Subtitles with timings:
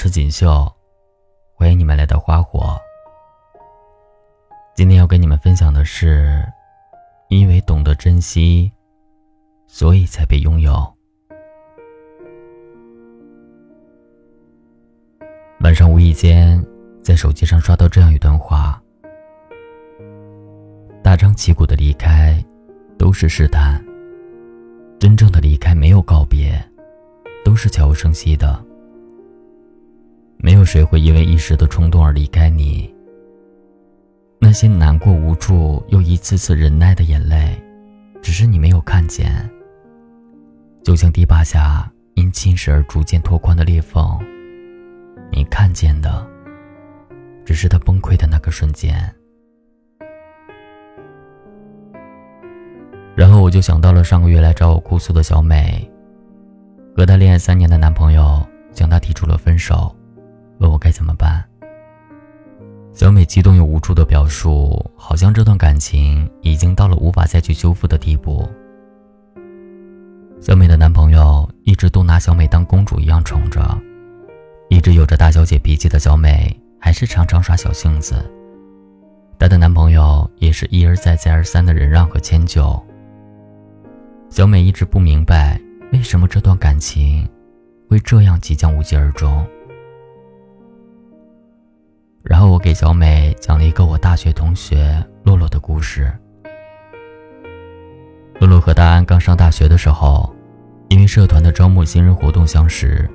[0.00, 0.72] 是锦绣，
[1.56, 2.80] 欢迎你们来到花火。
[4.72, 6.40] 今天要跟你们分享的是，
[7.30, 8.70] 因为懂得珍惜，
[9.66, 10.86] 所以才被拥有。
[15.62, 16.64] 晚上无意间
[17.02, 18.80] 在手机上刷到这样一段话：
[21.02, 22.40] 大张旗鼓的离开，
[22.96, 23.82] 都是试探；
[25.00, 26.56] 真正的离开没有告别，
[27.44, 28.64] 都是悄无声息的。
[30.40, 32.92] 没有谁会因为一时的冲动而离开你。
[34.40, 37.60] 那些难过、无助又一次次忍耐的眼泪，
[38.22, 39.50] 只是你没有看见。
[40.84, 44.18] 就像堤坝下因侵蚀而逐渐拓宽的裂缝，
[45.32, 46.24] 你看见的，
[47.44, 48.94] 只是它崩溃的那个瞬间。
[53.16, 55.90] 然后我就想到了上个月来找我哭诉的小美，
[56.96, 59.94] 和她恋爱三年的男朋友向她提出了分手。
[60.58, 61.44] 问我该怎么办？
[62.92, 68.48] 小美激动又无助的表述，好像这段感情已经到了无法再去修复的地步。
[70.40, 73.60] 小美的男朋友一直都拿小美当公主一样宠着，
[74.68, 78.28] 一直有着大小姐脾气的小美，还是常常耍小性子。
[79.38, 82.80] 她的男朋友也是一而再、再而三的忍让和迁就。
[84.28, 85.60] 小美一直不明白，
[85.92, 87.28] 为什么这段感情
[87.88, 89.46] 会这样即将无疾而终。
[92.24, 96.12] 然后我给小美讲了一个我大学同学洛洛的故事。
[98.40, 100.34] 洛洛和大安刚上大学的时候，
[100.88, 103.08] 因为社团的招募新人活动相识，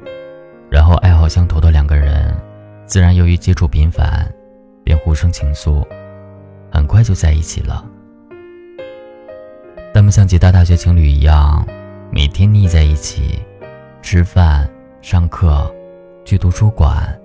[0.69, 2.35] 然后爱好相投的两个人，
[2.85, 4.29] 自然由于接触频繁，
[4.83, 5.85] 便互生情愫，
[6.71, 7.85] 很快就在一起了。
[9.93, 11.65] 他们像其他大学情侣一样，
[12.09, 13.39] 每天腻在一起，
[14.01, 14.67] 吃饭、
[15.01, 15.73] 上课、
[16.25, 17.17] 去图书馆。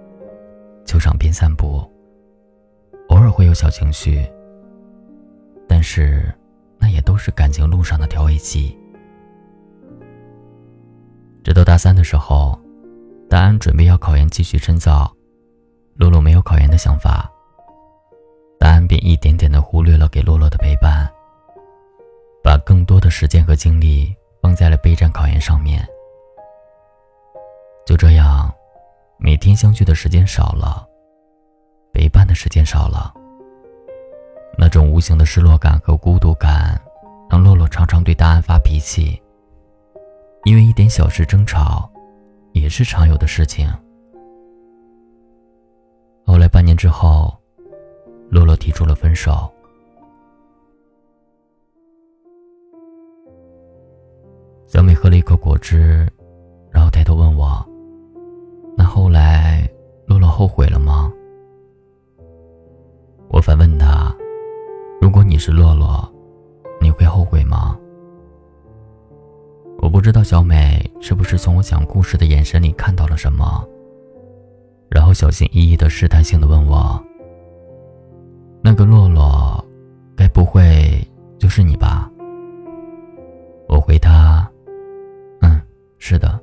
[0.89, 1.87] 球场边散步，
[3.11, 4.27] 偶尔会有小情绪，
[5.69, 6.35] 但是
[6.79, 8.75] 那也都是感情路上的调味剂。
[11.45, 12.59] 直到大三的时候，
[13.29, 15.15] 大安准备要考研继续深造，
[15.95, 17.31] 洛洛没有考研的想法，
[18.59, 21.07] 大安便一点点的忽略了给洛洛的陪伴，
[22.43, 24.11] 把更多的时间和精力
[24.41, 25.87] 放在了备战考研上面。
[27.85, 28.51] 就这样。
[29.21, 30.87] 每天相聚的时间少了，
[31.93, 33.13] 陪伴的时间少了。
[34.57, 36.81] 那种无形的失落感和孤独感，
[37.29, 39.21] 让洛洛常常对大安发脾气。
[40.45, 41.91] 因为一点小事争吵，
[42.53, 43.69] 也是常有的事情。
[46.25, 47.37] 后来半年之后，
[48.31, 49.53] 洛洛提出了分手。
[54.69, 56.09] 小美喝了一口果汁，
[56.71, 57.03] 然后抬
[60.39, 61.13] 后悔了吗？
[63.29, 64.15] 我反问他
[65.03, 66.09] ：“如果你是洛洛，
[66.81, 67.77] 你会后悔吗？”
[69.83, 73.67] 我不知道小美是不是从我讲故事的眼神里看到了什么，
[74.89, 77.05] 然后小心翼翼的试探性的问我
[78.63, 79.67] ：“那个洛洛，
[80.15, 81.05] 该不会
[81.37, 82.09] 就是你吧？”
[83.67, 84.49] 我回他
[85.43, 85.61] ：“嗯，
[85.99, 86.41] 是的。”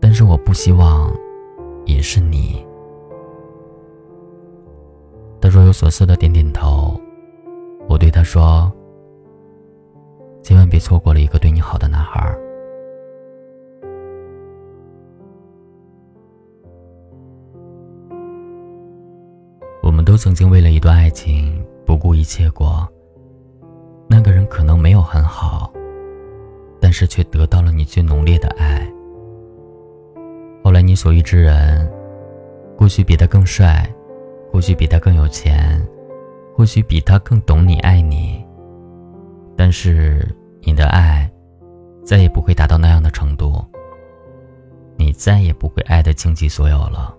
[0.00, 1.14] 但是我不希望，
[1.84, 2.66] 也是你。
[5.68, 6.98] 有所思的点点头，
[7.90, 8.72] 我对他说
[10.42, 12.34] ：“千万别错过了一个对你好的男孩。”
[19.84, 22.88] 我们都曾经为了一段爱情不顾一切过，
[24.08, 25.70] 那个人可能没有很好，
[26.80, 28.90] 但是却得到了你最浓烈的爱。
[30.64, 31.92] 后来，你所遇之人，
[32.78, 33.86] 或许比他更帅，
[34.58, 35.80] 或许比他更有钱，
[36.52, 38.44] 或许比他更懂你、爱你。
[39.56, 40.26] 但是，
[40.62, 41.30] 你的爱
[42.04, 43.64] 再也不会达到那样的程度。
[44.96, 47.16] 你再也不会爱的倾其所有了。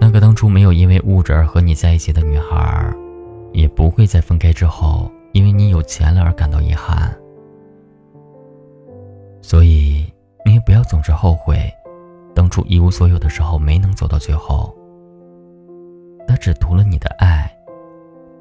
[0.00, 2.92] 那个当初没有因为物质而和你在一起的女孩，
[3.52, 7.16] 也不会在分开之后因为你有钱了而感到遗憾。
[9.40, 10.04] 所以。
[10.44, 11.70] 你也不要总是后悔，
[12.48, 14.74] 当初一无所有的时候没能走到最后。
[16.26, 17.54] 他只图了你的爱，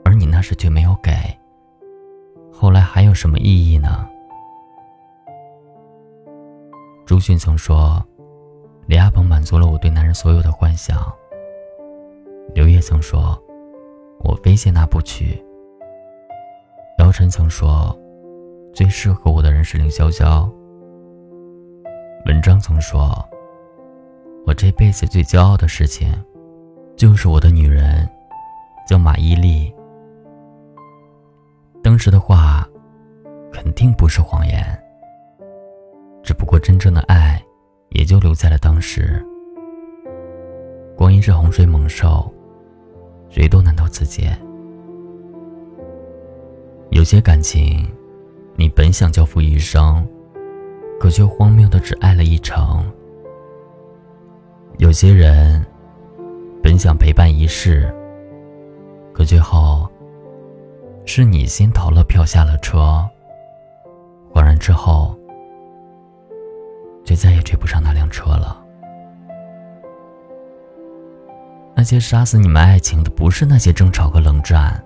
[0.05, 1.11] 而你那时却没有给。
[2.49, 4.07] 后来还有什么意义呢？
[7.05, 8.01] 朱迅曾说
[8.87, 11.13] ：“李亚鹏满足了我对男人所有的幻想。”
[12.55, 13.37] 刘烨曾说
[14.23, 15.37] ：“我非谢娜不娶。”
[16.99, 17.93] 姚晨曾说
[18.73, 20.49] ：“最适合我的人是凌潇潇。”
[22.25, 23.13] 文章曾说
[24.47, 26.09] ：“我这辈子最骄傲的事情，
[26.95, 28.07] 就是我的女人，
[28.87, 29.69] 叫马伊琍。
[31.83, 32.65] 当时的话，
[33.51, 34.63] 肯定不是谎言。
[36.23, 37.43] 只不过真正的爱，
[37.89, 39.21] 也就留在了当时。
[40.95, 42.33] 光阴是洪水猛兽，
[43.27, 44.31] 谁都难逃此劫。
[46.91, 47.85] 有些感情，
[48.55, 50.07] 你本想交付一生，
[51.01, 52.89] 可却荒谬的只爱了一程。
[54.77, 55.65] 有些人，
[56.61, 57.93] 本想陪伴一世，
[59.11, 59.89] 可最后，
[61.05, 63.03] 是你先逃了票下了车。
[64.33, 65.17] 恍然之后。
[67.07, 68.61] 却再也追不上那辆车了。
[71.73, 74.83] 那些杀死你们爱情的，不是那些争吵和冷战，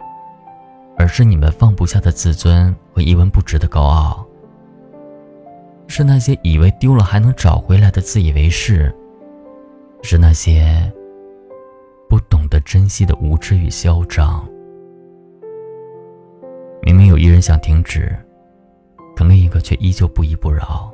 [0.99, 4.23] 而是你们放不下的自尊和一文不值的高傲。
[5.87, 8.95] 是那些以为丢了还能找回来的自以为是，
[10.03, 10.91] 是那些
[12.09, 14.45] 不懂得珍惜的无知与嚣张。
[16.81, 18.17] 明明有一人想停止，
[19.15, 20.91] 可另一个却依旧不依不饶。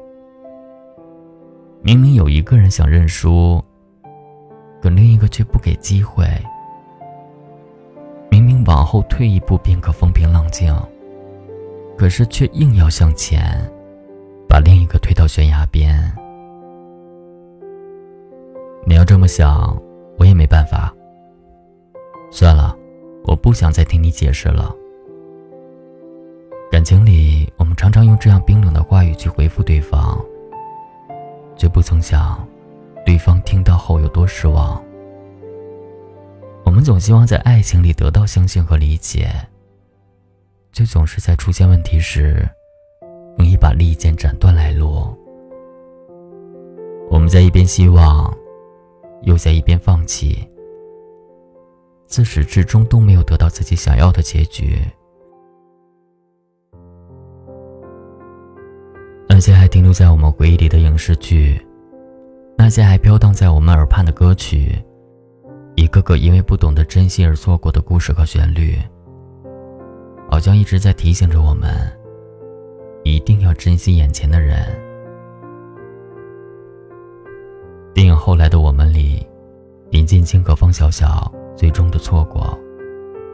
[1.82, 3.64] 明明有一个人想认输，
[4.82, 6.28] 可另一个却不给机会。
[8.30, 10.76] 明明往后退一步便可风平浪静，
[11.98, 13.42] 可是却硬要向前，
[14.48, 16.14] 把另一个推到悬崖边。
[18.88, 19.78] 你要这么想，
[20.18, 20.96] 我也没办法。
[22.32, 22.74] 算了，
[23.26, 24.74] 我不想再听你解释了。
[26.72, 30.18] 感情里，我们常常用这样冰冷的话语去回复对方。
[31.58, 32.48] 却不曾想，
[33.06, 34.82] 对方听到后有多失望。
[36.64, 39.30] 我们总希望在爱情里得到相信和理解，
[40.72, 42.48] 却总是在出现问题时，
[43.38, 45.14] 用一把利剑斩断来路。
[47.10, 48.37] 我们在一边希望，
[49.22, 50.48] 又在一边放弃，
[52.06, 54.80] 自始至终都没有得到自己想要的结局。
[59.28, 61.64] 那些还停留在我们回忆里的影视剧，
[62.58, 64.82] 那些还飘荡在我们耳畔的歌曲，
[65.76, 68.78] 一个个因为不懂得珍惜而错过的故事和旋律，
[70.30, 71.70] 好像一直在提醒着我们，
[73.04, 74.87] 一定要珍惜眼前的人。
[77.98, 79.26] 电影《后来的我们》里，
[79.90, 82.56] 林建清和方小小最终的错过，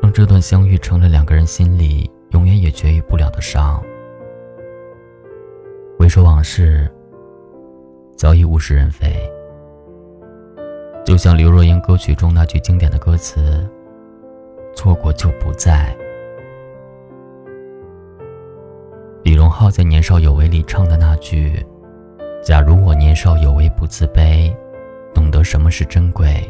[0.01, 3.83] 让这段相遇成了两个人心里永远也痊愈不了的伤。
[5.99, 6.89] 回首往事，
[8.15, 9.13] 早已物是人非。
[11.05, 13.69] 就像刘若英歌曲中那句经典的歌词
[14.73, 15.93] ：“错过就不在。”
[19.23, 21.61] 李荣浩在《年少有为》里唱的那句
[22.43, 24.53] ：“假如我年少有为不自卑，
[25.13, 26.43] 懂得什么是珍贵。”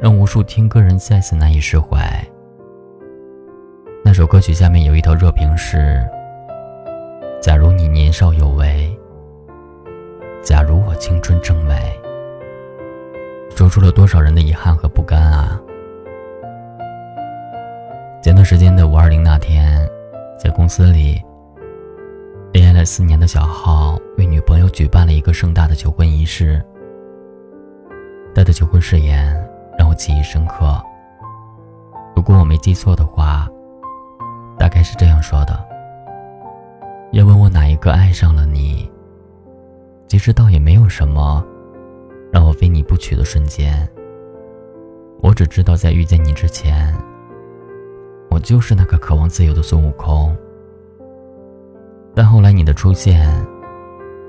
[0.00, 2.00] 让无数听歌人再次难以释怀。
[4.04, 6.04] 那首歌曲下面有一条热评是。
[7.40, 8.96] 假如你年少有为，
[10.42, 11.92] 假如我青春正美，
[13.50, 15.60] 说出了多少人的遗憾和不甘啊！
[18.22, 19.88] 前段时间的五二零那天，
[20.38, 21.20] 在公司里，
[22.72, 26.58] 恋爱了四年的小浩为女朋友举办了一个盛大的求婚仪式。
[28.34, 29.36] 他的求婚誓言
[29.78, 30.82] 让我记忆深刻。
[32.16, 33.46] 如果我没记错的话，
[34.58, 35.62] 大概是这样说的。
[37.12, 38.90] 要问我哪一个爱上了你？
[40.08, 41.44] 其实倒也没有什么
[42.32, 43.86] 让我非你不娶的瞬间。
[45.20, 46.90] 我只知道，在遇见你之前，
[48.30, 50.34] 我就是那个渴望自由的孙悟空。
[52.14, 53.26] 但后来你的出现，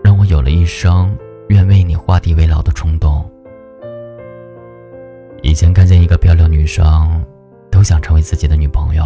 [0.04, 1.16] 让我有了一生
[1.50, 3.24] 愿为你画地为牢的冲动。
[5.42, 7.24] 以前看见一个漂亮女生，
[7.70, 9.04] 都想成为自己的女朋友。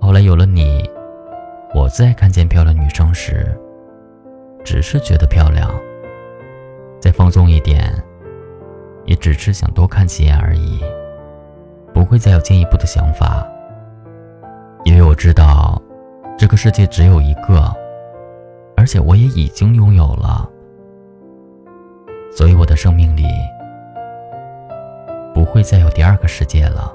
[0.00, 0.88] 后来有了你。
[1.72, 3.56] 我在看见漂亮女生时，
[4.64, 5.70] 只是觉得漂亮。
[7.00, 7.94] 再放纵一点，
[9.04, 10.80] 也只是想多看几眼而已，
[11.94, 13.46] 不会再有进一步的想法。
[14.82, 15.79] 因为我知道，
[16.40, 17.70] 这个世界只有一个，
[18.74, 20.48] 而且我也已经拥有了，
[22.32, 23.24] 所以我的生命里
[25.34, 26.90] 不会再有第二个世界了。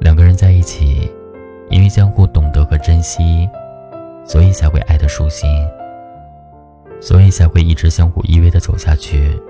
[0.00, 1.08] 两个人在一起，
[1.70, 3.48] 因为相互懂得和珍惜，
[4.24, 5.48] 所以才会爱得舒心，
[7.00, 9.40] 所以才会一直相互依偎的走下去。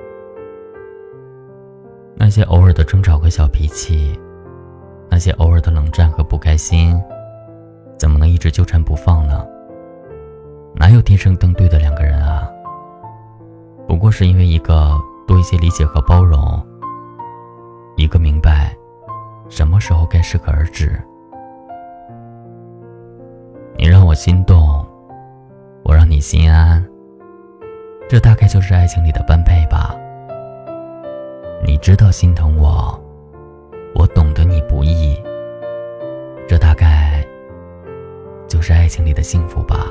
[2.38, 4.14] 那些偶尔的争吵和小脾气，
[5.08, 6.94] 那些偶尔的冷战和不开心，
[7.98, 9.42] 怎么能一直纠缠不放呢？
[10.74, 12.46] 哪有天生登对的两个人啊？
[13.88, 16.38] 不过是因为一个多一些理解和包容，
[17.96, 18.76] 一个明白
[19.48, 21.02] 什么时候该适可而止。
[23.78, 24.86] 你让我心动，
[25.84, 26.86] 我让你心安，
[28.10, 29.96] 这大概就是爱情里的般配吧。
[31.66, 32.96] 你知道心疼我，
[33.92, 35.20] 我懂得你不易，
[36.46, 37.26] 这大概
[38.46, 39.88] 就是爱情里的幸福吧。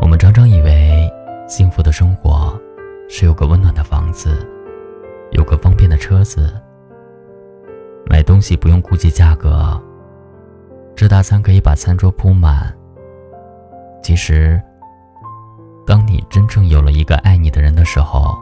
[0.00, 1.08] 我们常常以为
[1.46, 2.60] 幸福的生活
[3.08, 4.44] 是有个温暖的房子，
[5.30, 6.52] 有个方便的车子，
[8.04, 9.80] 买东西不用顾及价格，
[10.96, 12.76] 吃大餐可以把餐桌铺满。
[14.02, 14.60] 其实，
[15.86, 18.36] 当你真正有了一个爱你的人的时候，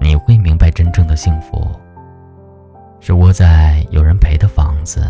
[0.00, 1.66] 你会明白，真正的幸福
[3.00, 5.06] 是窝在有人陪的房子，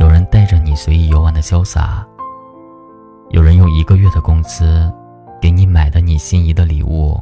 [0.00, 2.04] 有人带着你随意游玩的潇洒。
[3.30, 4.90] 有人用一个月的工资
[5.40, 7.20] 给你买的你心仪的礼物，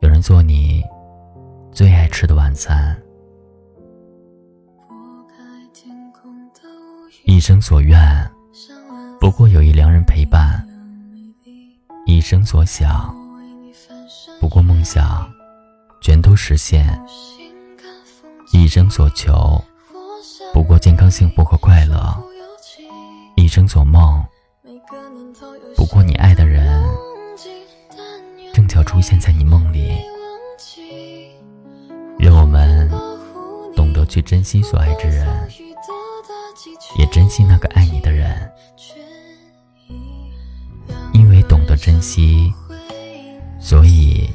[0.00, 0.84] 有人做你
[1.72, 2.94] 最爱吃的晚餐，
[7.24, 8.30] 一生所愿
[9.18, 10.51] 不过有一良人陪伴，一
[12.22, 13.12] 一生所想
[14.40, 15.28] 不过梦想
[16.00, 16.86] 全都实现，
[18.52, 19.60] 一生所求
[20.52, 22.16] 不过健康幸福和快乐，
[23.34, 24.24] 一生所梦。
[25.74, 26.88] 不过，你爱的人
[28.54, 29.98] 正巧出现在你梦里。
[32.20, 32.88] 愿我们
[33.74, 35.50] 懂得去珍惜所爱之人，
[36.96, 38.00] 也珍惜那个爱你
[42.02, 42.52] 惜，
[43.60, 44.28] 所以